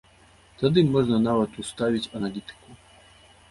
Тады 0.61 0.83
можна 0.95 1.19
нават 1.27 1.61
уставіць 1.65 2.11
аналітыку. 2.23 2.69